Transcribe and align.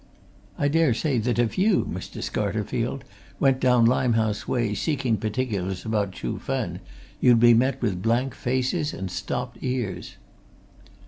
"I 0.57 0.67
dare 0.67 0.95
say 0.95 1.19
that 1.19 1.37
if 1.37 1.59
you, 1.59 1.85
Mr. 1.85 2.23
Scarterfield, 2.23 3.03
went 3.39 3.59
down 3.59 3.85
Limehouse 3.85 4.47
way 4.47 4.73
seeking 4.73 5.17
particulars 5.17 5.85
about 5.85 6.09
Chuh 6.11 6.39
Fen, 6.41 6.79
you'd 7.19 7.39
be 7.39 7.53
met 7.53 7.79
with 7.83 8.01
blank 8.01 8.33
faces 8.33 8.95
and 8.95 9.11
stopped 9.11 9.59
ears." 9.61 10.15